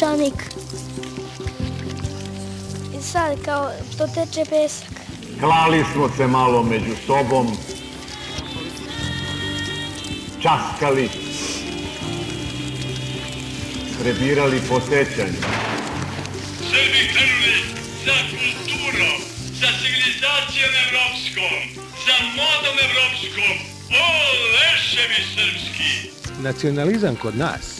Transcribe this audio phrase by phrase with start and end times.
[0.00, 0.44] peščanik.
[2.98, 4.88] I sad kao to teče pesak.
[5.40, 7.46] Klali smo se malo među sobom,
[10.42, 11.08] časkali,
[14.02, 15.40] prebirali po sećanju.
[16.70, 17.56] Srbi krenuli
[18.04, 19.20] za kulturom,
[19.60, 21.60] sa civilizacijom evropskom,
[22.04, 23.54] sa modom evropskom.
[23.90, 24.06] O,
[24.54, 26.10] leševi srpski!
[26.42, 27.79] Nacionalizam kod nas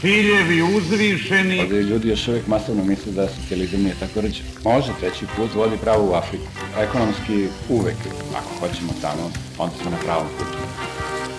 [0.00, 4.42] ciljevi uzvišeni, Ovdje ljudi još uvijek masovno misle da socijalizam nije tako rđe.
[4.64, 6.44] Može, treći put vodi pravo u Afriku.
[6.78, 7.96] Ekonomski uvek,
[8.36, 10.58] ako hoćemo tamo, onda smo na pravom putu.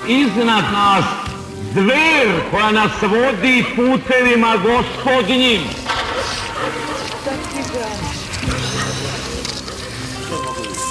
[0.07, 1.05] iznad nas
[1.73, 5.61] zver koja nas vodi putevima gospodnjim.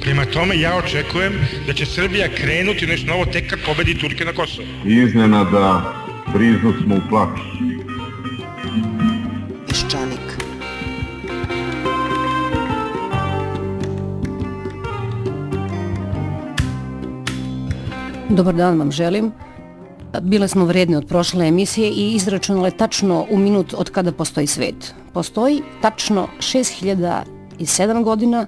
[0.00, 1.32] Prema tome, ja očekujem
[1.66, 4.68] da će Srbija krenuti nešto novo tek kad pobedi Turke na Kosovo.
[4.84, 5.94] iznenada
[6.32, 7.40] briznu smo u plač.
[9.68, 10.40] Peščanik.
[18.28, 19.32] Dobar dan vam želim.
[20.22, 24.94] Bile smo vredne od prošle emisije i izračunale tačno u minut od kada postoji svet.
[25.12, 28.46] Postoji tačno 6007 godina,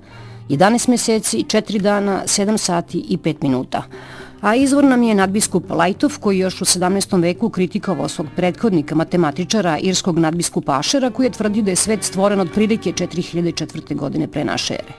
[0.52, 3.82] 11 meseci, 4 dana, 7 sati i 5 minuta.
[4.40, 7.22] A izvor nam je nadbiskup Lajtov koji još u 17.
[7.22, 12.41] veku kritikovao svog prethodnika, matematičara, irskog nadbiskupa Ašera koji je tvrdio da je svet stvoren
[12.41, 13.96] od prilike 4004.
[13.96, 14.92] godine pre naše ere.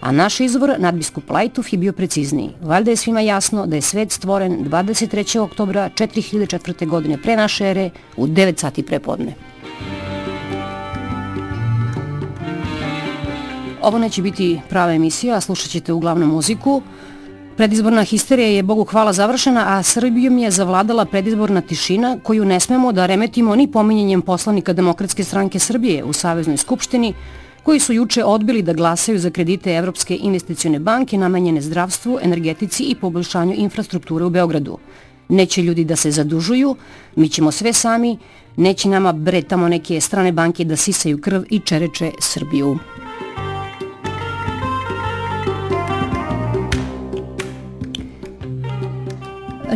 [0.00, 2.50] A naš izvor, nadbiskup Lajtov, je bio precizniji.
[2.62, 5.38] Valjda je svima jasno da je svet stvoren 23.
[5.38, 6.88] oktobra 4004.
[6.88, 9.34] godine pre naše ere u 9 sati prepodne.
[13.82, 16.82] Ovo neće biti prava emisija, slušat ćete uglavnom muziku.
[17.56, 22.92] Predizborna histerija je, Bogu hvala, završena, a Srbijom je zavladala predizborna tišina koju ne smemo
[22.92, 27.14] da remetimo ni pominjenjem poslanika Demokratske stranke Srbije u Saveznoj skupštini,
[27.62, 32.94] koji su juče odbili da glasaju za kredite Evropske investicione banke namenjene zdravstvu, energetici i
[32.94, 34.78] poboljšanju infrastrukture u Beogradu.
[35.28, 36.76] Neće ljudi da se zadužuju,
[37.16, 38.18] mi ćemo sve sami,
[38.56, 42.78] neće nama bre tamo neke strane banke da sisaju krv i čereče Srbiju.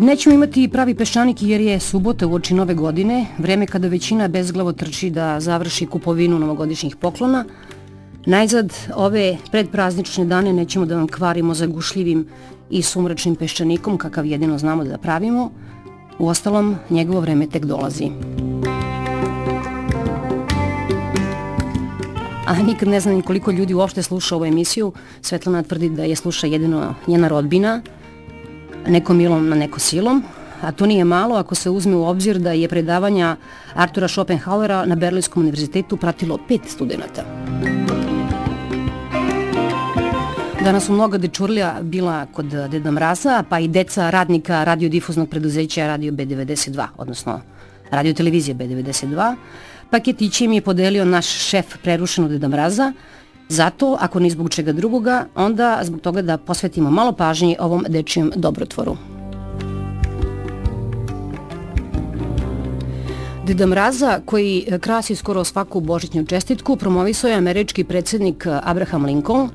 [0.00, 4.72] Nećemo imati pravi peščanik jer je subota u oči nove godine, vreme kada većina bezglavo
[4.72, 7.44] trči da završi kupovinu novogodišnjih poklona.
[8.26, 12.26] Najzad, ove predpraznične dane nećemo da vam kvarimo zagušljivim
[12.70, 15.50] i sumračnim peščanikom kakav jedino znamo da pravimo.
[16.18, 18.10] U ostalom, njegovo vreme tek dolazi.
[22.46, 24.92] A nikad ne znam koliko ljudi uopšte sluša ovu emisiju.
[25.20, 27.82] Svetlana tvrdi da je sluša jedino njena rodbina,
[28.86, 30.22] neko milom na neko silom,
[30.62, 33.36] a to nije malo ako se uzme u obzir da je predavanja
[33.74, 37.24] Artura Schopenhauera na Berlinskom univerzitetu pratilo pet studenta.
[40.64, 46.12] Danas su mnoga dečurlija bila kod Deda Mraza, pa i deca radnika radiodifuznog preduzeća Radio
[46.12, 47.40] B92, odnosno
[47.90, 49.34] radio televizije B92.
[49.90, 52.92] Paketiće im je podelio naš šef prerušenog Deda Mraza,
[53.48, 58.32] Zato, ako ni zbog čega drugoga, onda zbog toga da posvetimo malo pažnje ovom dečijem
[58.36, 58.96] dobrotvoru.
[63.46, 69.48] Deda Mraza, koji krasi skoro svaku božićnju čestitku, promovisao je američki predsednik Abraham Lincoln.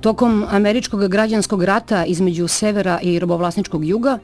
[0.00, 4.18] Tokom američkog građanskog rata između severa i robovlasničkog juga,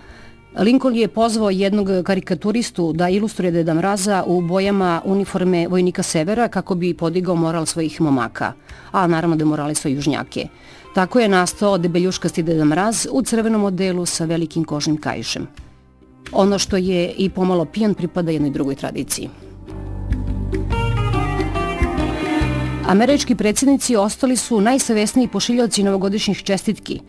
[0.58, 6.74] Lincoln je pozvao jednog karikaturistu da ilustruje Deda Mraza u bojama uniforme vojnika severa kako
[6.74, 8.52] bi podigao moral svojih momaka,
[8.92, 10.48] a naravno demoralisao južnjake.
[10.94, 15.46] Tako je nastao debeljuškasti Deda Mraz u crvenom odelu sa velikim kožnim kajišem.
[16.32, 19.28] Ono što je i pomalo pijan pripada jednoj drugoj tradiciji.
[22.86, 27.00] Američki predsjednici ostali su najsavesniji pošiljaoci novogodišnjih čestitki,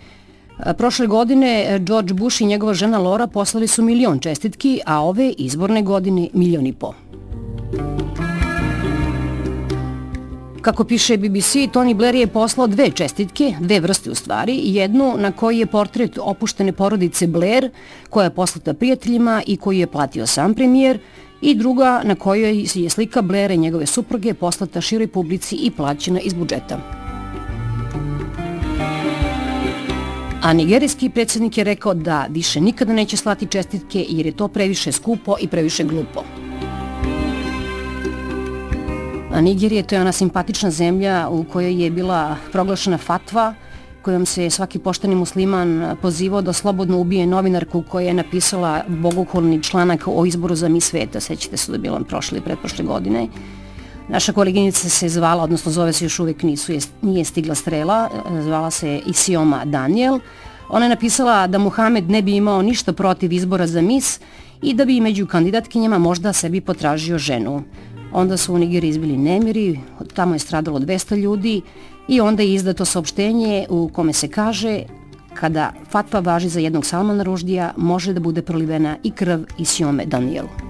[0.77, 5.29] Prošle godine e, George Bush i njegova žena Laura poslali su milion čestitki, a ove
[5.29, 6.93] izborne godine milion i po.
[10.61, 15.31] Kako piše BBC, Tony Blair je poslao dve čestitke, dve vrste u stvari, jednu na
[15.31, 17.69] kojoj je portret opuštene porodice Blair,
[18.09, 20.99] koja je poslata prijateljima i koju je platio sam premijer,
[21.41, 26.19] i druga na kojoj je slika Blaira i njegove supruge poslata široj publici i plaćena
[26.19, 27.06] iz budžeta.
[30.47, 34.91] A nigerijski predsjednik je rekao da više nikada neće slati čestitke jer je to previše
[34.91, 36.23] skupo i previše glupo.
[39.31, 43.53] A Nigerija to je ona simpatična zemlja u kojoj je bila proglašena fatva
[44.01, 50.07] kojom se svaki pošteni musliman pozivao da slobodno ubije novinarku koja je napisala bogohulni članak
[50.07, 53.27] o izboru za mi sveta, sećate se da je bilo prošle i pretprošle godine.
[54.09, 58.09] Naša koleginica se zvala, odnosno zove se još uvek nisu, je, nije stigla strela,
[58.41, 60.19] zvala se Isioma Daniel.
[60.69, 64.19] Ona je napisala da Muhamed ne bi imao ništa protiv izbora za mis
[64.61, 67.63] i da bi među kandidatkinjama možda sebi potražio ženu.
[68.13, 69.79] Onda su u Nigeriji izbili nemiri,
[70.13, 71.61] tamo je stradalo 200 ljudi
[72.07, 74.83] i onda je izdato saopštenje u kome se kaže
[75.33, 80.05] kada fatva važi za jednog Salmana Ruždija, može da bude prolivena i krv i sjome
[80.05, 80.66] Danielu.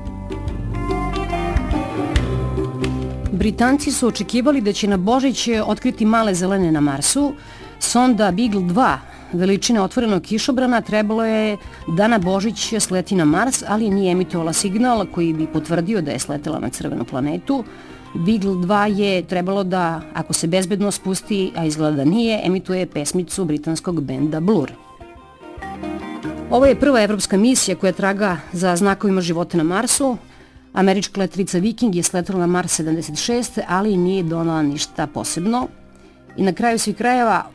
[3.38, 7.34] Britanci su očekivali da će na Božić otkriti male zelene na Marsu.
[7.80, 8.98] Sonda Beagle 2
[9.34, 11.58] veličine otvorenog kišobrana trebalo je
[11.88, 16.20] da na Božić sleti na Mars, ali nije emitovala signal koji bi potvrdio da je
[16.20, 17.64] sletela na crvenu planetu.
[18.14, 23.46] Beagle 2 je trebalo da, ako se bezbedno spusti, a izgleda da nije, emituje pesmicu
[23.46, 24.72] britanskog benda Blur.
[26.50, 30.18] Ovo je prva evropska misija koja traga za znakovima života na Marsu.
[30.78, 35.68] Američka letrica Viking je sletala na Mars 76, ali nije donala ništa posebno.
[36.38, 37.46] I na kraju svih krajeva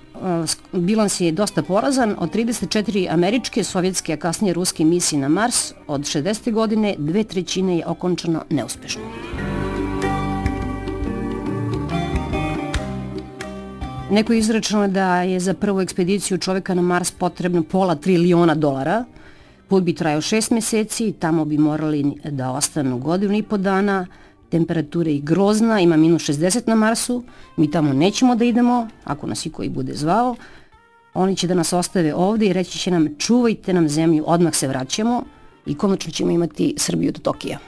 [0.72, 2.16] bilans je dosta porazan.
[2.18, 6.52] Od 34 američke, sovjetske, a kasnije ruske misije na Mars, od 60.
[6.52, 9.02] godine dve trećine je okončano neuspešno.
[14.10, 19.04] Neko je izračeno da je za prvu ekspediciju čoveka na Mars potrebno pola triliona dolara.
[19.72, 24.06] Put bi trajao šest meseci, tamo bi morali da ostanu godinu i po dana,
[24.48, 27.22] temperatura je grozna, ima minus 60 na Marsu,
[27.56, 30.36] mi tamo nećemo da idemo, ako nas i koji bude zvao,
[31.14, 34.68] oni će da nas ostave ovde i reći će nam čuvajte nam zemlju, odmah se
[34.68, 35.24] vraćamo
[35.66, 37.58] i konačno ćemo imati Srbiju do Tokija.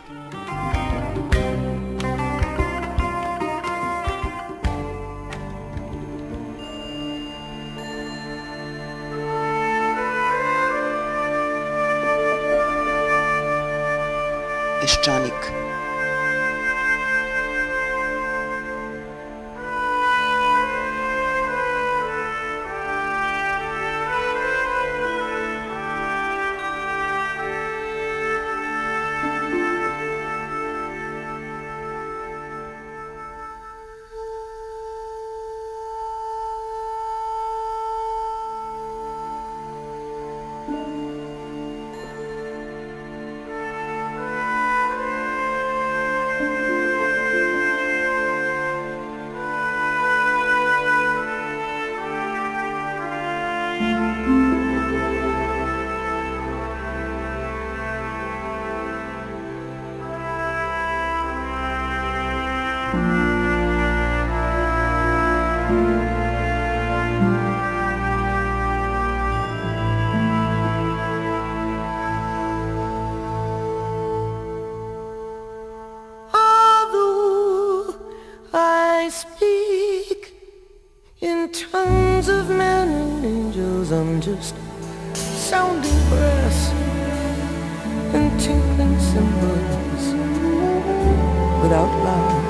[91.65, 92.45] Without love.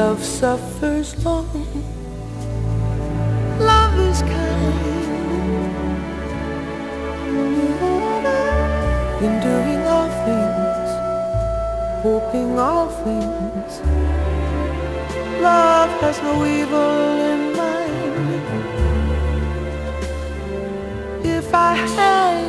[0.00, 1.66] Love suffers long.
[3.58, 5.00] Love is kind.
[9.26, 10.90] in doing all things,
[12.02, 13.72] hoping all things.
[15.48, 18.14] Love has no evil in mind.
[21.36, 22.39] If I had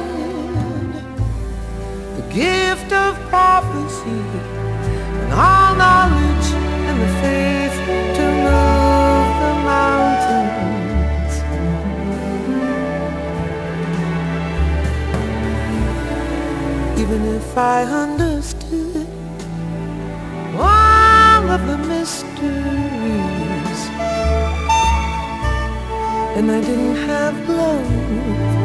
[2.33, 4.23] gift of prophecy
[5.21, 6.47] and all knowledge
[6.87, 7.75] and the faith
[8.17, 10.71] to move the mountains.
[17.01, 19.07] even if I understood
[20.55, 22.61] all of the mysteries
[26.37, 28.60] and I didn't have love,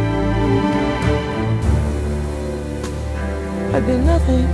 [3.76, 4.46] I'd be nothing.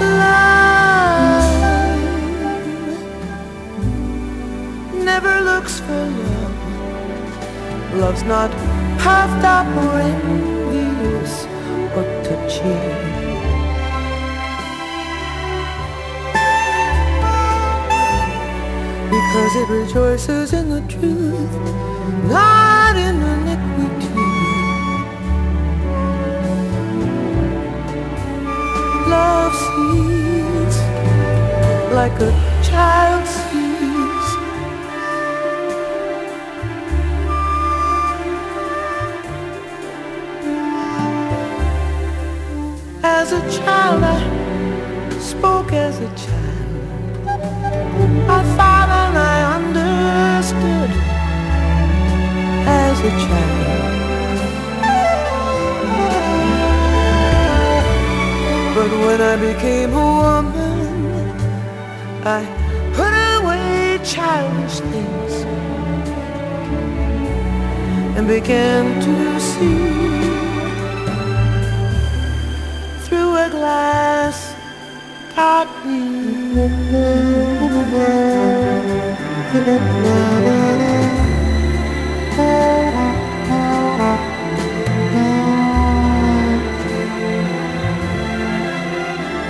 [0.00, 0.64] Love
[5.04, 6.54] never looks for love.
[7.92, 8.50] Love's not
[9.00, 10.59] puffed up or envious
[12.50, 12.74] touchy.
[19.10, 21.52] Because it rejoices in the truth,
[22.28, 24.08] not in iniquity.
[29.08, 30.76] Love sees
[31.92, 32.30] like a
[32.62, 33.39] child
[43.64, 47.28] child, I spoke as a child.
[48.36, 50.90] I thought and I understood
[52.82, 53.90] as a child.
[58.76, 60.78] But when I became a woman,
[62.24, 62.40] I
[62.98, 65.34] put away childish things
[68.16, 69.99] and began to see
[73.46, 74.54] a glass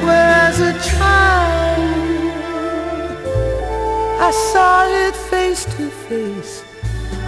[0.03, 1.81] Whereas a child,
[4.21, 6.63] I saw it face to face.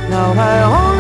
[0.09, 0.91] Now I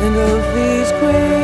[0.00, 1.35] And of these great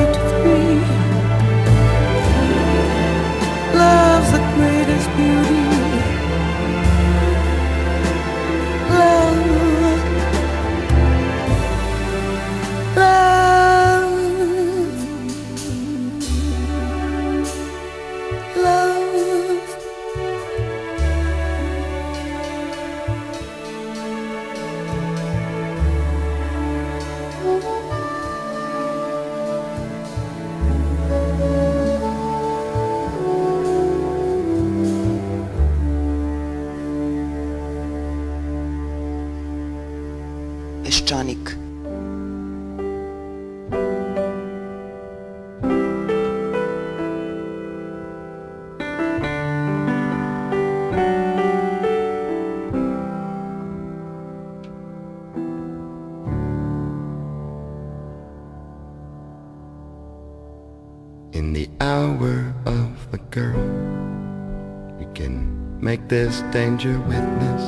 [66.33, 67.63] this danger witness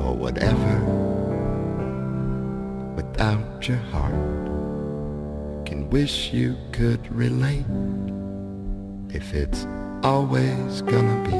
[0.00, 0.74] or whatever.
[2.96, 4.14] Without your heart,
[5.66, 7.66] can wish you could relate
[9.10, 9.66] if it's
[10.02, 11.38] always gonna be.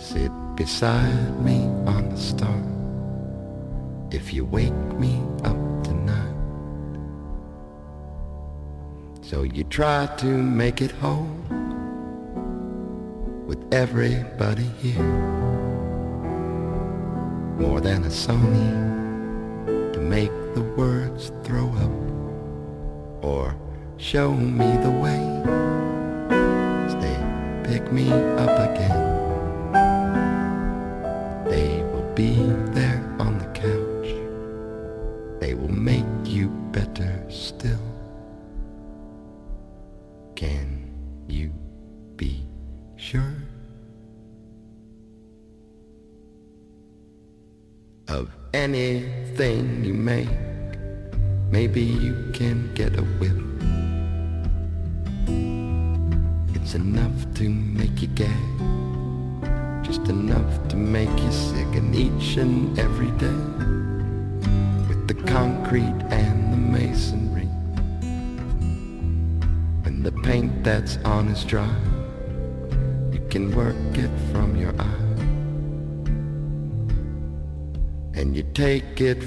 [0.00, 2.62] Sit beside me on the star
[4.12, 6.38] if you wake me up tonight.
[9.22, 11.26] So you try to make it whole
[13.46, 15.02] with everybody here.
[17.58, 23.56] More than a Sony to make the words throw up or
[23.96, 25.22] show me the way.
[26.90, 27.18] Stay,
[27.64, 29.04] pick me up again.
[31.48, 32.34] They will be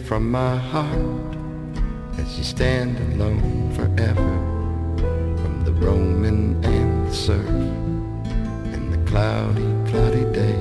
[0.10, 1.36] from my heart
[2.18, 4.32] as you stand alone forever
[5.38, 7.48] from the Roman and the surf
[8.74, 10.60] and the cloudy, cloudy day.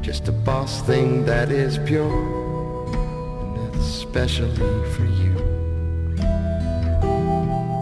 [0.00, 2.06] Just a boss thing that is pure
[3.42, 5.34] and especially for you.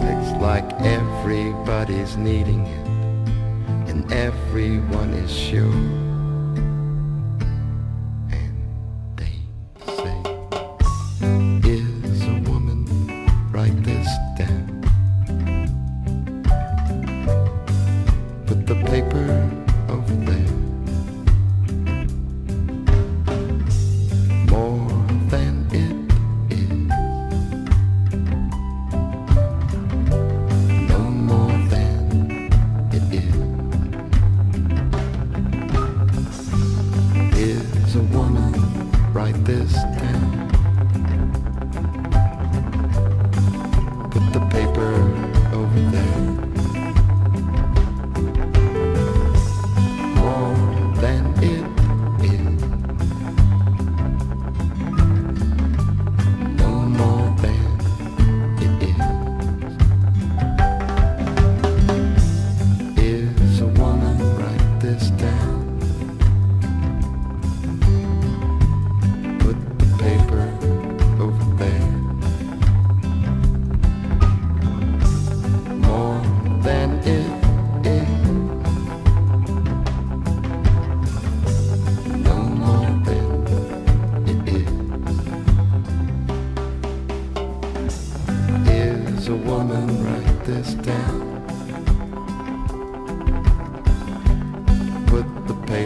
[0.01, 2.87] It's like everybody's needing it
[3.91, 6.12] and everyone is sure.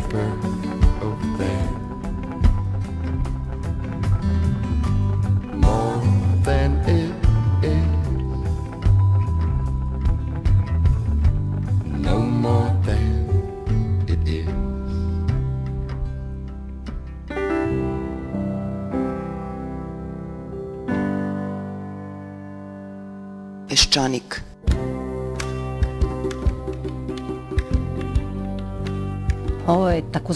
[0.00, 0.55] Paper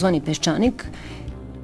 [0.01, 0.85] takozvani peščanik.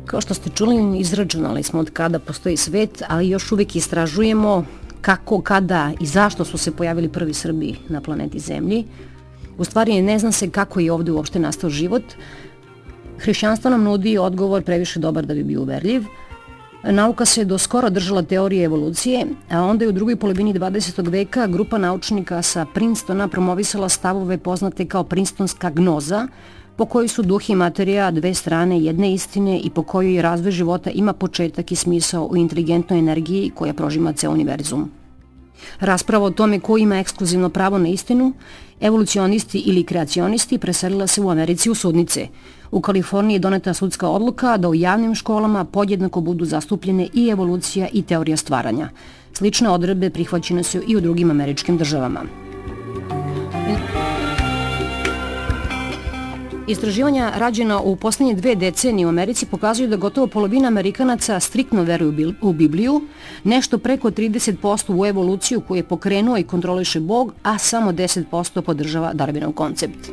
[0.06, 4.64] Kao što ste čuli, izračunali smo od kada postoji svet, ali još uvijek istražujemo
[5.00, 8.84] kako, kada i zašto su se pojavili prvi Srbi na planeti Zemlji.
[9.58, 12.02] U stvari ne zna se kako je ovde uopšte nastao život.
[13.18, 16.04] Hrišćanstvo nam nudi odgovor previše dobar da bi bio uverljiv.
[16.84, 21.08] Nauka se do skoro držala teorije evolucije, a onda je u drugoj polovini 20.
[21.10, 26.28] veka grupa naučnika sa Princetona promovisala stavove poznate kao Princetonska gnoza,
[26.76, 30.90] po kojoj su duh i materija dve strane jedne istine i po kojoj razvoj života
[30.90, 34.90] ima početak i smisao u inteligentnoj energiji koja prožima ceo univerzum.
[35.80, 38.32] Rasprava o tome ko ima ekskluzivno pravo na istinu,
[38.80, 42.28] evolucionisti ili kreacionisti preselila se u Americi u sudnice.
[42.70, 47.88] U Kaliforniji je doneta sudska odluka da u javnim školama podjednako budu zastupljene i evolucija
[47.92, 48.88] i teorija stvaranja.
[49.32, 52.20] Slične odredbe prihvaćene su i u drugim američkim državama.
[56.66, 62.34] Istraživanja rađena u poslednje dve decenije u Americi pokazuju da gotovo polovina Amerikanaca striktno veruju
[62.42, 63.00] u Bibliju,
[63.44, 69.12] nešto preko 30% u evoluciju koju je pokrenuo i kontroliše Bog, a samo 10% podržava
[69.14, 70.10] Darwinov koncept.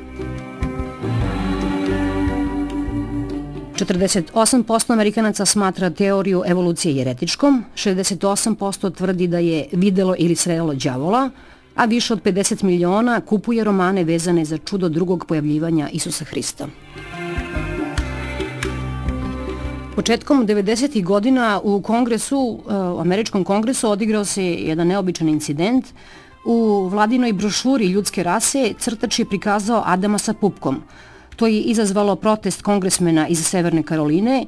[3.76, 11.30] 48% Amerikanaca smatra teoriju evolucije jeretičkom, 68% tvrdi da je videlo ili srelo đavola,
[11.76, 16.68] a više od 50 miliona kupuje romane vezane za čudo drugog pojavljivanja Isusa Hrista.
[19.96, 21.04] Početkom 90.
[21.04, 25.86] godina u kongresu, e, u američkom kongresu odigrao se jedan neobičan incident.
[26.46, 30.82] U vladinoj brošuri ljudske rase crtač je prikazao Adama sa pupkom.
[31.36, 34.46] To je izazvalo protest kongresmena iz Severne Karoline.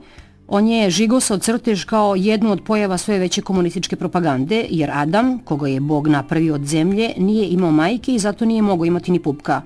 [0.48, 5.68] On je žigosao crtež kao jednu od pojava sve veće komunističke propagande, jer Adam, koga
[5.68, 9.62] je Bog napravio od zemlje, nije imao majke i zato nije mogao imati ni pupka.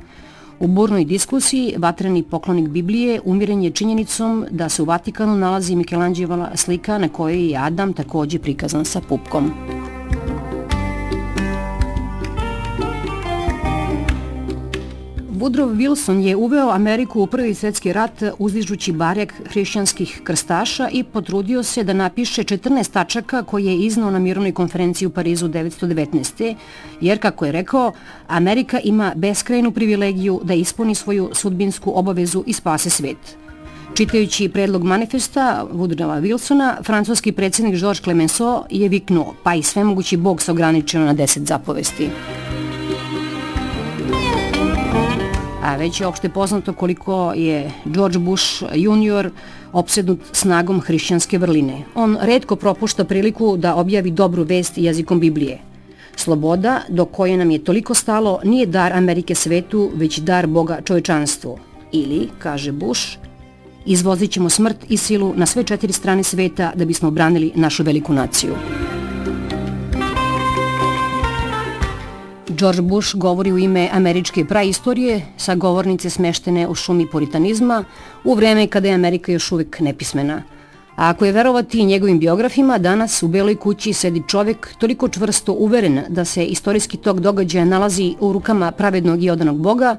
[0.59, 6.49] U burnoj diskusiji vatreni poklonik Biblije umiren je činjenicom da se u Vatikanu nalazi Mikelanđevala
[6.55, 9.51] slika na kojoj je Adam takođe prikazan sa pupkom.
[15.39, 21.63] Woodrow Wilson je uveo Ameriku u prvi svetski rat uzdižući barjak hrišćanskih krstaša i potrudio
[21.63, 26.55] se da napiše 14 tačaka koje je iznao na mirovnoj konferenciji u Parizu 1919.
[27.01, 27.91] Jer, kako je rekao,
[28.27, 33.37] Amerika ima beskrajnu privilegiju da ispuni svoju sudbinsku obavezu i spase svet.
[33.93, 40.41] Čitajući predlog manifesta Woodrowa Wilsona, francuski predsjednik Georges Clemenceau je viknuo, pa i svemogući bog
[40.41, 42.09] se ograničeno na 10 zapovesti.
[45.75, 49.31] Već je opšte poznato koliko je George Bush junior
[49.73, 51.83] opsednut snagom hrišćanske vrline.
[51.95, 55.59] On redko propušta priliku da objavi dobru vest jezikom Biblije.
[56.15, 61.59] Sloboda, do koje nam je toliko stalo, nije dar Amerike svetu, već dar Boga čovečanstvu.
[61.91, 63.17] Ili, kaže Bush,
[63.85, 68.13] izvozit ćemo smrt i silu na sve četiri strane sveta da bismo obranili našu veliku
[68.13, 68.55] naciju.
[72.59, 77.83] George Bush govori u ime američke praistorije sa govornice smeštene u šumi puritanizma
[78.23, 80.43] u vreme kada je Amerika još uvek nepismena.
[80.95, 86.01] A ako je verovati njegovim biografima, danas u Beloj kući sedi čovek toliko čvrsto uveren
[86.09, 89.95] da se istorijski tok događaja nalazi u rukama pravednog i odanog Boga,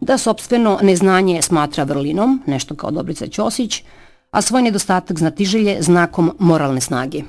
[0.00, 3.82] da sobstveno neznanje smatra vrlinom, nešto kao Dobrica Ćosić,
[4.30, 7.22] a svoj nedostatak znatiželje znakom moralne snage.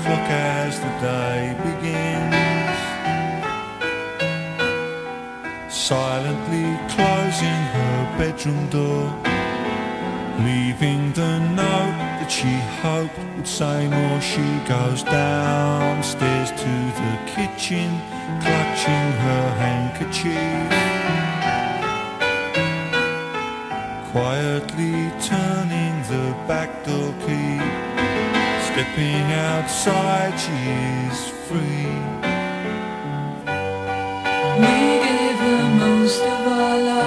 [0.00, 2.36] Five o'clock as the day begins.
[5.72, 9.04] Silently closing her bedroom door,
[10.44, 14.20] leaving the note that she hoped would say more.
[14.20, 18.00] She goes downstairs to the kitchen,
[18.40, 20.90] clutching her handkerchief.
[24.12, 27.89] quietly turning the back door key.
[28.80, 30.56] Stepping outside, she
[31.04, 31.92] is free.
[34.56, 36.99] We gave her most of our lives,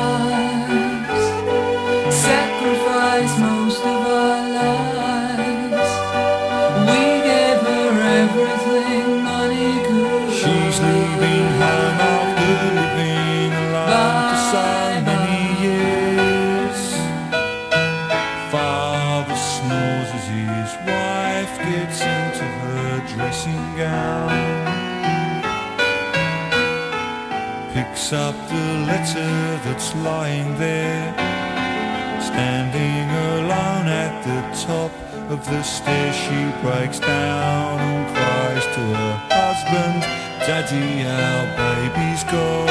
[35.33, 40.01] of the stairs, she breaks down and cries to her husband,
[40.45, 42.67] Daddy, our baby's gone.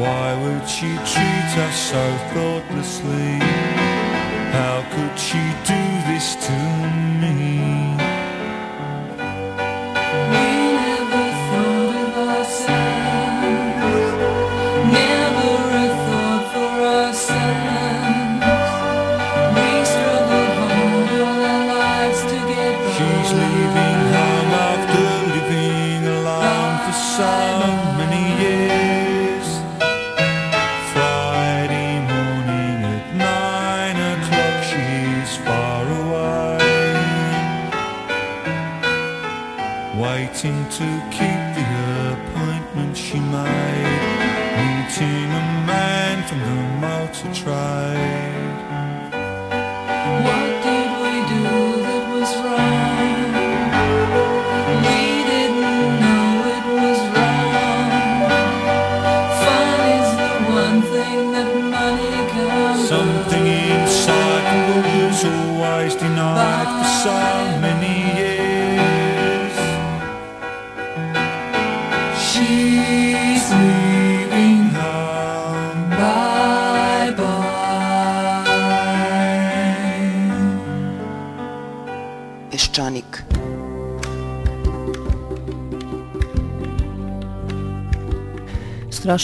[0.00, 3.32] Why would she treat us so thoughtlessly?
[4.56, 6.97] How could she do this to me?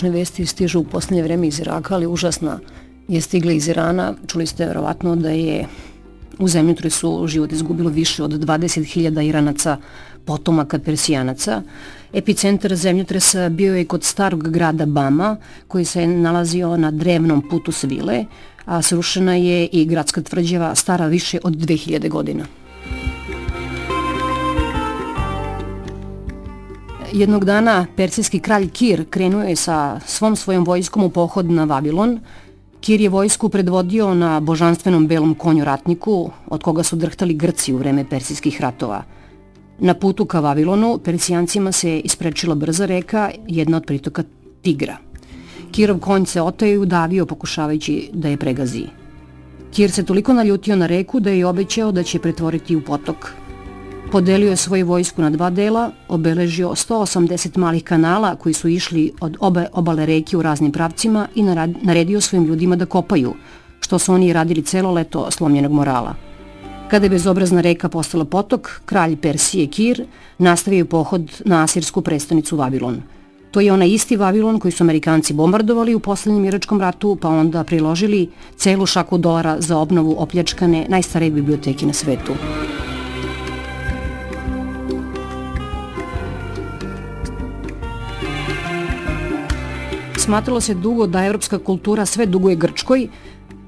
[0.05, 2.59] Strašne vesti stižu u posljednje vreme iz Iraka, ali užasna
[3.09, 4.15] je stigla iz Irana.
[4.27, 5.67] Čuli ste verovatno da je
[6.39, 9.79] u zemljotresu život izgubilo više od 20.000 Iranaca,
[10.25, 11.63] potomaka Persijanaca.
[12.13, 15.37] Epicentar zemljotresa bio je kod starog grada Bama,
[15.69, 18.25] koji se nalazio na drevnom putu Svile,
[18.65, 22.45] a srušena je i gradska tvrđava stara više od 2000 godina.
[27.15, 32.19] Jednog dana persijski kralj Kir krenuo je sa svom svojom vojskom u pohod na Vavilon.
[32.81, 37.77] Kir je vojsku predvodio na božanstvenom belom konju ratniku, od koga su drhtali Grci u
[37.77, 39.03] vreme persijskih ratova.
[39.79, 44.23] Na putu ka Vavilonu Persijancima se isprečila brza reka, jedna od pritoka
[44.63, 44.97] Tigra.
[45.73, 48.87] Kirov konj se otao i udavio pokušavajući da je pregazi.
[49.73, 53.44] Kir se toliko naljutio na reku da je obećao da će pretvoriti u potok.
[54.13, 59.37] Podelio je svoju vojsku na dva dela, obeležio 180 malih kanala koji su išli od
[59.41, 61.43] obe obale reke u raznim pravcima i
[61.83, 63.35] naredio svojim ljudima da kopaju,
[63.81, 66.15] što su oni radili celo leto slomljenog morala.
[66.91, 70.05] Kada je bezobrazna reka postala potok, kralj Persije Kir
[70.39, 73.03] nastavio pohod na asirsku prestonicu Vavilon.
[73.51, 77.65] To je onaj isti Vavilon koji su Amerikanci bombardovali u poslednjem Iračkom ratu, pa onda
[77.65, 82.33] priložili celu šaku dolara za obnovu opljačkane najstarije biblioteke na svetu.
[90.25, 93.09] Smatralo se dugo da evropska kultura sve duguje Grčkoj,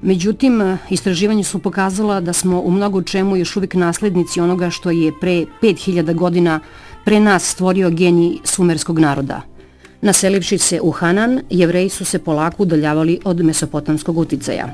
[0.01, 5.11] međutim, istraživanje su pokazala da smo u mnogo čemu još uvijek naslednici onoga što je
[5.21, 6.59] pre 5000 godina
[7.05, 9.41] pre nas stvorio genij sumerskog naroda.
[10.01, 14.67] Naselivši se u Hanan, jevreji su se polako udaljavali od mesopotamskog uticaja.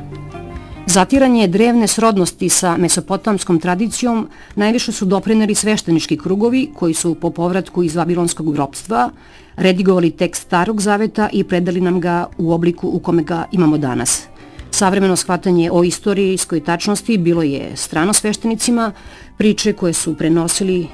[0.85, 7.83] Zatiranje drevne srodnosti sa mesopotamskom tradicijom najviše su doprineli sveštenički krugovi koji su po povratku
[7.83, 9.09] iz Vavilonskog ropstva
[9.55, 14.23] redigovali tekst Starog zaveta i predali nam ga u obliku u kome ga imamo danas.
[14.71, 18.91] Savremeno shvatanje o istorijskoj tačnosti bilo je strano sveštenicima,
[19.37, 20.87] priče koje su prenosili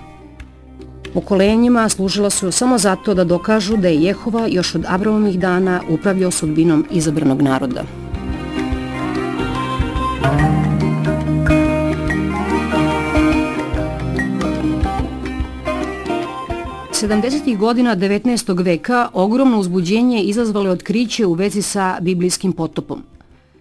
[1.13, 6.31] pokolenjima služila su samo zato da dokažu da je Jehova još od Abramovih dana upravljao
[6.31, 7.83] sudbinom izabranog naroda.
[17.01, 17.57] 70.
[17.57, 18.63] godina 19.
[18.63, 23.03] veka ogromno uzbuđenje izazvalo otkriće u vezi sa biblijskim potopom.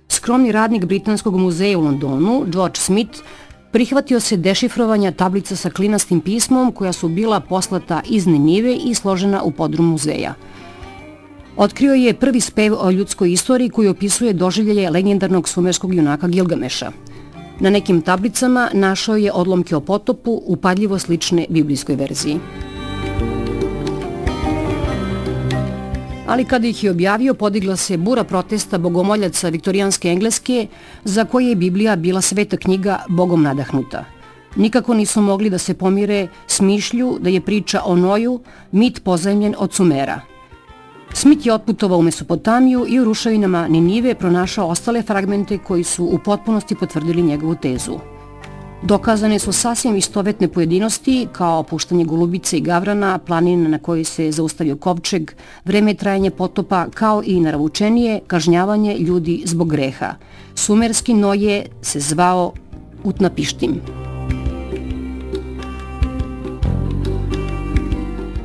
[0.09, 3.21] Skromni radnik Britanskog muzeja u Londonu, George Smith,
[3.73, 9.43] prihvatio se dešifrovanja tablica sa klinastim pismom koja su bila poslata iz Ninive i složena
[9.43, 10.35] u podrum muzeja.
[11.59, 16.93] Otkrio je prvi spev o ljudskoj istoriji koji opisuje doživljaje legendarnog sumerskog junaka Gilgameša.
[17.61, 22.41] Na nekim tablicama našao je odlomke o potopu, upadljivo slične biblijskoj verziji.
[26.29, 30.67] ali kada ih je objavio podigla se bura protesta bogomoljaca viktorijanske engleske
[31.05, 34.05] za koje je Biblija bila sveta knjiga bogom nadahnuta.
[34.57, 38.41] Nikako nisu mogli da se pomire s mišlju da je priča o Noju
[38.73, 40.21] mit pozajemljen od Sumera.
[41.13, 46.19] Smith je otputovao u Mesopotamiju i u rušavinama Ninive pronašao ostale fragmente koji su u
[46.25, 47.99] potpunosti potvrdili njegovu tezu.
[48.83, 54.77] Dokazane su sasvim istovetne pojedinosti kao puštanje golubice i gavrana, planina na kojoj se zaustavio
[54.77, 55.31] kovčeg,
[55.65, 60.15] vreme trajanje potopa kao i naravučenije kažnjavanje ljudi zbog greha.
[60.55, 62.53] Sumerski Noje se zvao
[63.05, 63.81] Utnapištim.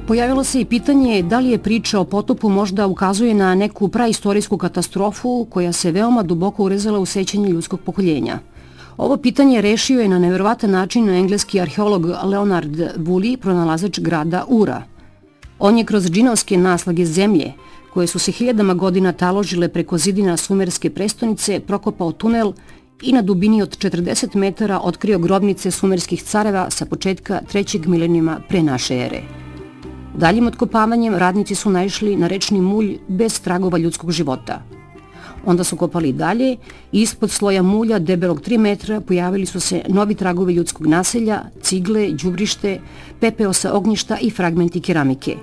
[0.07, 4.57] Pojavilo se i pitanje da li je priča o potopu možda ukazuje na neku praistorijsku
[4.57, 8.39] katastrofu koja se veoma duboko urezala u sećanje ljudskog pokoljenja–
[8.97, 14.83] Ovo pitanje rešio je na neverovatan način engleski arheolog Leonard Woolley, pronalazač grada Ura.
[15.59, 17.53] On je kroz džinovske naslage zemlje,
[17.93, 22.53] koje su se hiljadama godina taložile preko zidina sumerske prestonice, prokopao tunel
[23.01, 28.63] i na dubini od 40 metara otkrio grobnice sumerskih careva sa početka trećeg milenijuma pre
[28.63, 29.42] naše ere.
[30.17, 34.61] Daljim otkopavanjem radnici su naišli na rečni mulj bez tragova ljudskog života–
[35.45, 36.57] Onda su kopali dalje
[36.91, 42.09] i ispod sloja mulja debelog 3 metra pojavili su se novi tragovi ljudskog naselja, cigle,
[42.11, 42.79] đubrište,
[43.19, 45.37] pepeo sa ognjišta i fragmenti keramike.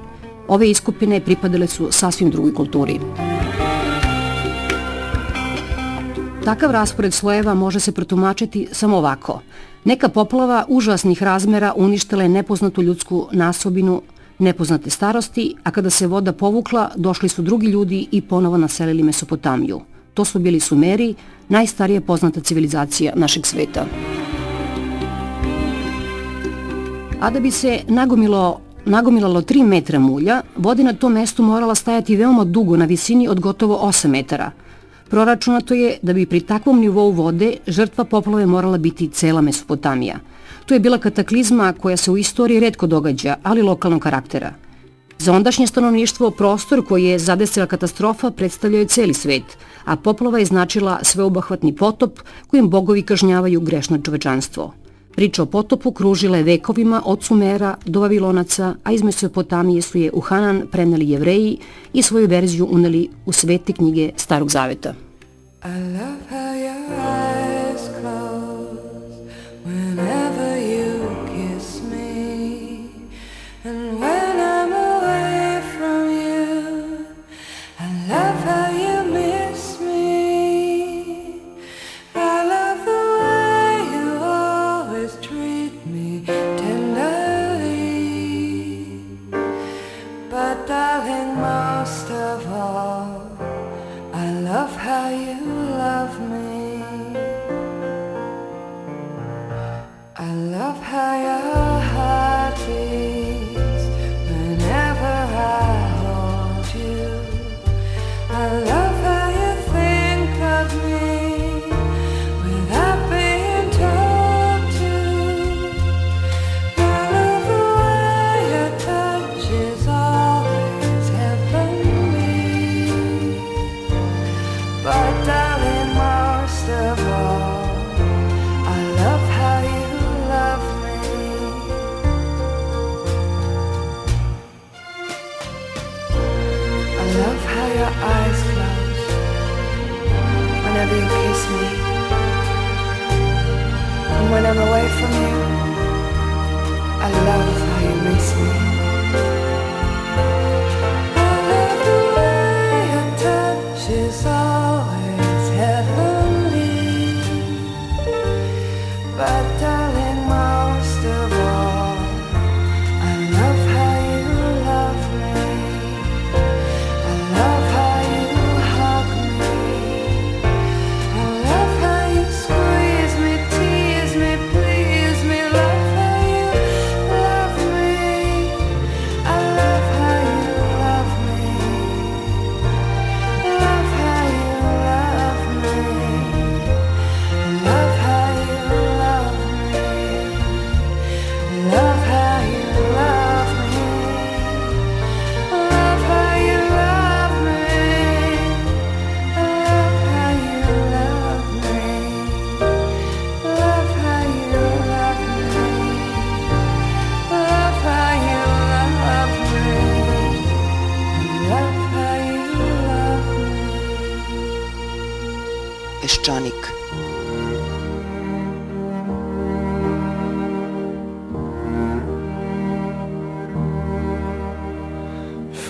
[0.48, 3.00] Ove iskupine pripadale su sasvim drugoj kulturi.
[6.44, 9.40] Takav raspored slojeva može se protumačiti samo ovako.
[9.84, 14.02] Neka poplava užasnih razmera uništila je nepoznatu ljudsku nasobinu
[14.40, 19.80] nepoznate starosti, a kada se voda povukla, došli su drugi ljudi i ponovo naselili Mesopotamiju.
[20.14, 21.14] To su bili Sumeri,
[21.48, 23.86] najstarija poznata civilizacija našeg sveta.
[27.20, 32.16] A da bi se nagomilo nagomilalo 3 metra mulja, voda na tom mestu morala stajati
[32.16, 34.50] veoma dugo na visini od gotovo 8 metara.
[35.10, 40.18] Proračunato je da bi pri takvom nivou vode žrtva poplave morala biti cela Mesopotamija–
[40.66, 44.52] To je bila kataklizma koja se u istoriji redko događa, ali lokalnog karaktera.
[45.18, 49.42] Za ondašnje stanovništvo prostor koji je zadesila katastrofa predstavljao je celi svet,
[49.84, 54.72] a poplava je značila sveobahvatni potop kojim bogovi kažnjavaju grešno čovečanstvo.
[55.14, 60.10] Priča o potopu kružila je vekovima od Sumera do Vavilonaca, a iz Mesopotamije su je
[60.12, 61.58] u Hanan preneli jevreji
[61.92, 64.94] i svoju verziju uneli u svete knjige Starog Zaveta.
[65.64, 67.59] I love how your eyes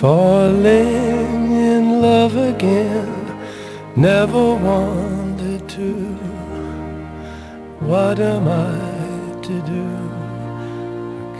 [0.01, 3.13] Falling in love again,
[3.95, 5.93] never wanted to.
[7.85, 8.79] What am I
[9.43, 9.87] to do?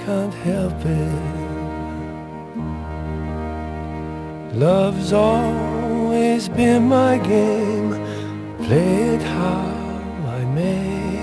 [0.05, 1.41] Can't help it.
[4.53, 7.89] Love's always been my game,
[8.63, 9.65] play it how
[10.37, 11.17] I may.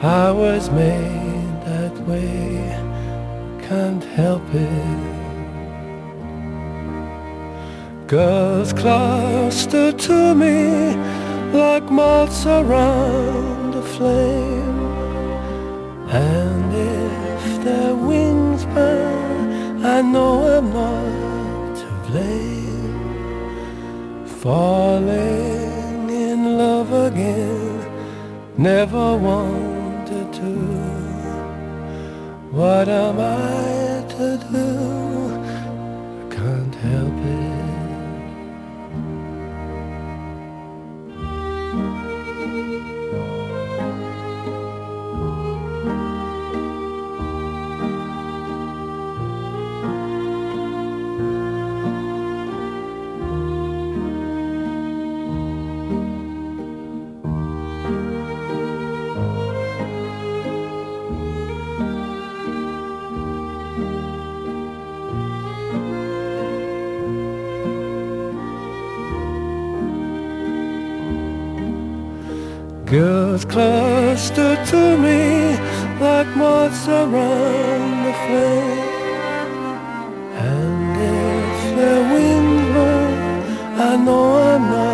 [0.00, 2.78] I was made that way,
[3.66, 5.17] can't help it.
[8.08, 10.96] Girls cluster to me
[11.52, 14.80] like moths around a flame.
[16.08, 22.96] And if their wings burn, I know I'm not to blame.
[24.40, 27.78] Falling in love again,
[28.56, 30.54] never wanted to.
[32.52, 34.77] What am I to do?
[72.90, 75.58] Girls cluster to me
[76.00, 78.78] like moths around the flame.
[80.32, 83.12] And if their wings burn,
[83.78, 84.87] I know I'm not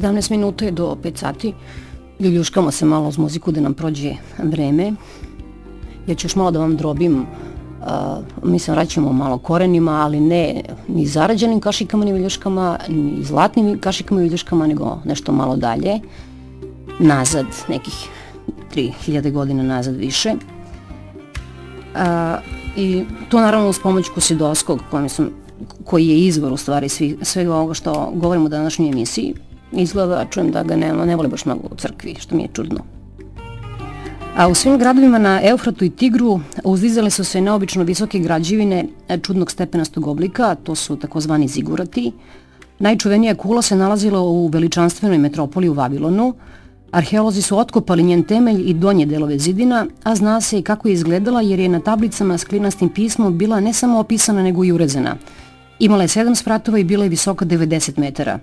[0.00, 1.52] 17 minuta je do 5 sati.
[2.20, 4.92] Ljuljuškamo se malo uz muziku da nam prođe vreme.
[6.06, 7.26] Ja ću još malo da vam drobim
[7.80, 14.20] Uh, mislim, vraćamo malo korenima, ali ne ni zarađenim kašikama ni viljuškama, ni zlatnim kašikama
[14.20, 16.00] i viljuškama, nego nešto malo dalje,
[16.98, 18.08] nazad, nekih
[18.74, 20.34] 3000 godina nazad više.
[21.94, 22.00] Uh,
[22.76, 25.30] I to naravno uz pomoć Kusidovskog, kojem sam,
[25.84, 29.34] koji je izvor u stvari svi, svega ovoga što govorimo u današnjoj emisiji.
[29.72, 32.80] Izgleda, čujem da ga ne, ne voli baš mnogo u crkvi, što mi je čudno.
[34.36, 38.84] A u svim gradovima na Eufratu i Tigru uzdizale su se neobično visoke građevine
[39.22, 42.12] čudnog stepenastog oblika, to su takozvani zigurati.
[42.78, 46.34] Najčuvenija kula se nalazila u veličanstvenoj metropoli u Vavilonu.
[46.90, 50.94] Arheolozi su otkopali njen temelj i donje delove zidina, a zna se i kako je
[50.94, 55.16] izgledala jer je na tablicama s klinastim pismom bila ne samo opisana nego i urezana.
[55.78, 58.38] Imala je sedam spratova i bila je visoka 90 metara.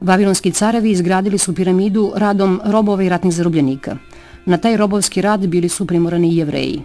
[0.00, 3.96] Vavilonski carevi izgradili su piramidu radom robova i ratnih zarobljenika.
[4.46, 6.82] Na taj robovski rad bili su primorani i jevreji.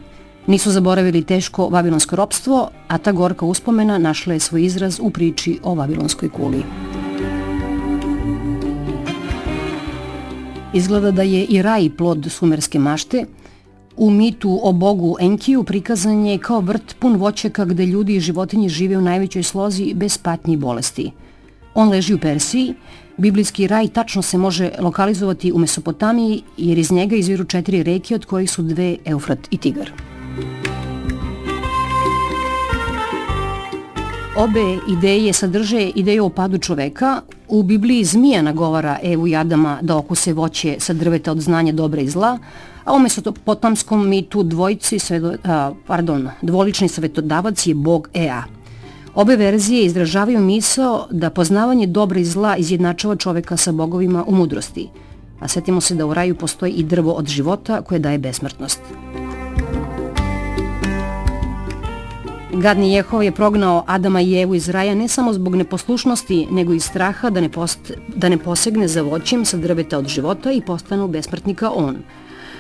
[0.48, 5.60] Nisu zaboravili teško vavilonsko ropstvo, a ta gorka uspomena našla je svoj izraz u priči
[5.64, 6.64] o vavilonskoj kuli.
[10.74, 13.26] Izgleda da je i raj plod sumerske mašte.
[13.98, 18.70] U mitu o bogu Enkiju prikazan je kao vrt pun voćaka gde ljudi i životinje
[18.70, 21.12] žive u najvećoj slozi bez patnji i bolesti.
[21.80, 22.74] On leži u Persiji,
[23.18, 28.26] Biblijski raj tačno se može lokalizovati u Mesopotamiji jer iz njega izviru četiri reke od
[28.26, 29.92] kojih su dve Eufrat i Tigar.
[34.38, 37.22] Obe ideje sadrže ideju o padu čoveka.
[37.48, 42.02] U Bibliji zmija nagovara Evu i Adama da okuse voće sa drveta od znanja dobra
[42.02, 42.38] i zla,
[42.84, 48.59] a u mesopotamskom mitu dvojci, svedo, a, pardon, dvolični svetodavac je bog Ea.
[49.16, 54.90] Obe verzije izražavaju misao da poznavanje dobra i zla izjednačava čoveka sa bogovima u mudrosti.
[55.40, 58.80] A setimo se da u raju postoji i drvo od života koje daje besmrtnost.
[62.54, 66.80] Gadni Jehova je prognao Adama i Evu iz raja ne samo zbog neposlušnosti, nego i
[66.80, 71.08] straha da ne, post, da ne posegne za voćem sa drveta od života i postanu
[71.08, 71.98] besmrtnika on.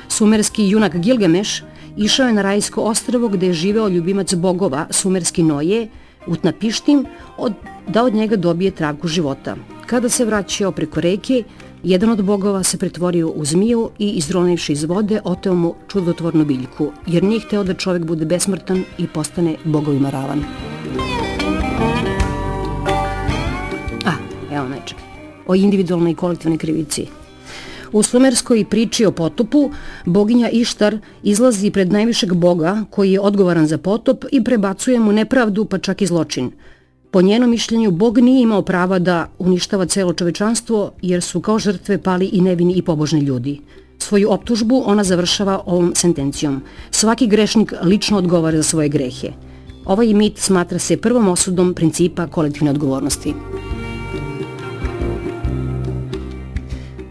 [0.07, 1.63] Sumerski junak Gilgameš
[1.97, 5.87] išao je na rajsko ostrvo gde je živeo ljubimac bogova, sumerski Noje,
[6.27, 7.05] Utnapištim,
[7.37, 7.53] od,
[7.87, 9.55] da od njega dobije travku života.
[9.85, 11.43] Kada se vraćao preko reke,
[11.83, 16.91] Jedan od bogova se pretvorio u zmiju i izronivši iz vode oteo mu čudotvornu biljku,
[17.07, 20.43] jer nije hteo da čovek bude besmrtan i postane bogovima ravan.
[24.05, 24.11] A,
[24.51, 24.97] evo nečeg.
[25.47, 27.07] O individualnoj i kolektivnoj krivici.
[27.91, 29.71] U sumerskoj priči o potopu,
[30.05, 35.65] boginja Ištar izlazi pred najvišeg boga koji je odgovoran za potop i prebacuje mu nepravdu
[35.65, 36.51] pa čak i zločin.
[37.11, 41.97] Po njenom mišljenju, Bog nije imao prava da uništava celo čovečanstvo jer su kao žrtve
[41.97, 43.59] pali i nevini i pobožni ljudi.
[43.97, 46.61] Svoju optužbu ona završava ovom sentencijom.
[46.91, 49.31] Svaki grešnik lično odgovara za svoje grehe.
[49.85, 53.33] Ovaj mit smatra se prvom osudom principa kolektivne odgovornosti.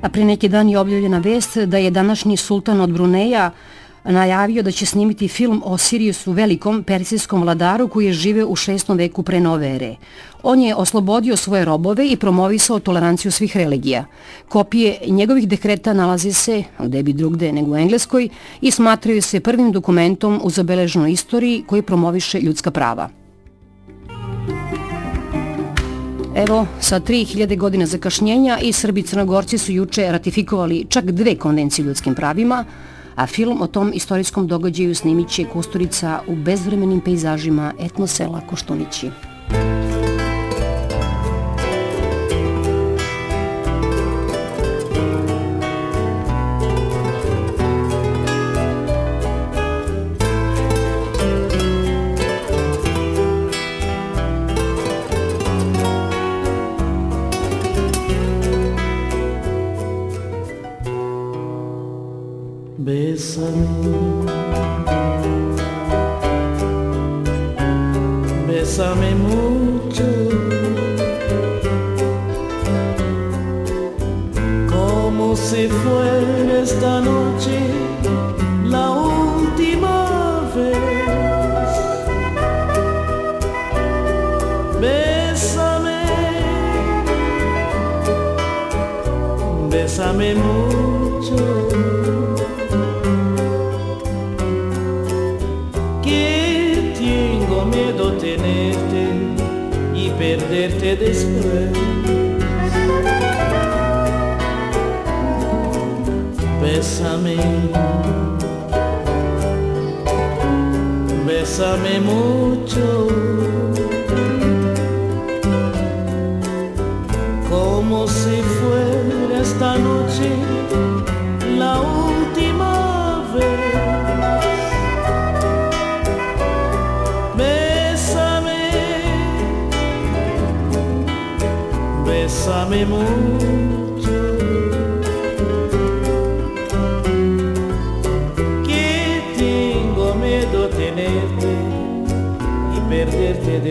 [0.09, 3.51] A pre neki dan je objavljena vest da je današnji sultan od Bruneja
[4.05, 8.97] najavio da će snimiti film o Siriusu velikom persijskom vladaru koji je živeo u 6.
[8.97, 9.97] veku pre nove ere.
[10.43, 14.05] On je oslobodio svoje robove i promovisao toleranciju svih religija.
[14.49, 18.29] Kopije njegovih dekreta nalaze se, gde bi drugde nego u Engleskoj,
[18.61, 23.18] i smatraju se prvim dokumentom u zabeleženoj istoriji koji promoviše ljudska prava.
[26.39, 32.15] Evo, sa 3000 godina zakašnjenja i Srbi Crnogorci su juče ratifikovali čak dve konvencije ljudskim
[32.15, 32.65] pravima,
[33.15, 39.11] a film o tom istorijskom događaju snimit će Kusturica u bezvremenim pejzažima etnosela Koštunići.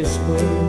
[0.08, 0.67] this.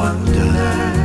[0.00, 0.99] wonderland.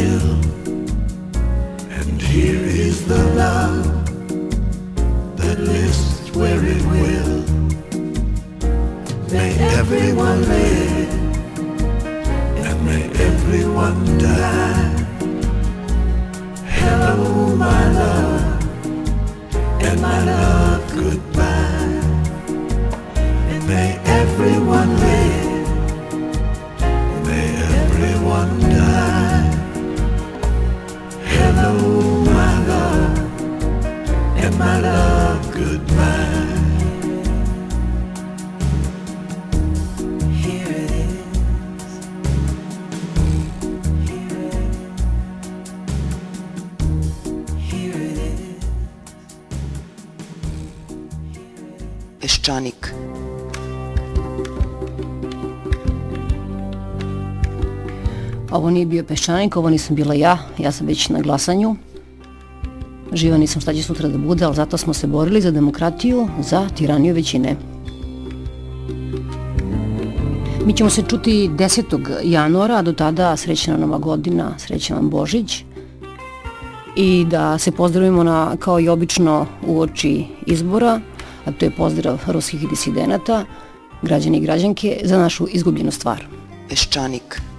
[0.00, 0.49] You.
[58.80, 61.76] nije bio peščanik, ovo nisam bila ja, ja sam već na glasanju.
[63.12, 66.68] Živa nisam šta će sutra da bude, ali zato smo se borili za demokratiju, za
[66.68, 67.56] tiraniju većine.
[70.66, 72.16] Mi ćemo se čuti 10.
[72.24, 75.64] januara, a do tada srećna Nova godina, srećan vam Božić
[76.96, 81.00] i da se pozdravimo na, kao i obično u oči izbora,
[81.44, 83.44] a to je pozdrav ruskih disidenata,
[84.02, 86.24] građani i građanke za našu izgubljenu stvar.
[86.68, 87.49] Peščanik.